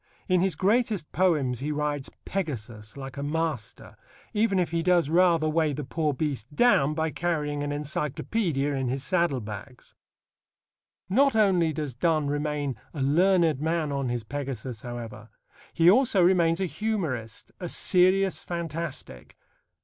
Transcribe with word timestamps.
In 0.27 0.41
his 0.41 0.55
greatest 0.55 1.11
poems 1.11 1.59
he 1.59 1.71
rides 1.71 2.09
Pegasus 2.25 2.97
like 2.97 3.17
a 3.17 3.21
master, 3.21 3.95
even 4.33 4.57
if 4.57 4.71
he 4.71 4.81
does 4.81 5.11
rather 5.11 5.47
weigh 5.47 5.73
the 5.73 5.83
poor 5.83 6.11
beast 6.11 6.55
down 6.55 6.95
by 6.95 7.11
carrying 7.11 7.61
an 7.61 7.69
encyclopædia 7.69 8.75
in 8.75 8.87
his 8.87 9.03
saddle 9.03 9.41
bags. 9.41 9.93
Not 11.07 11.35
only 11.35 11.71
does 11.71 11.93
Donne 11.93 12.25
remain 12.29 12.77
a 12.95 13.03
learned 13.03 13.61
man 13.61 13.91
on 13.91 14.09
his 14.09 14.23
Pegasus, 14.23 14.81
however: 14.81 15.29
he 15.71 15.87
also 15.87 16.23
remains 16.23 16.59
a 16.59 16.65
humorist, 16.65 17.51
a 17.59 17.69
serious 17.69 18.41
fantastic. 18.41 19.37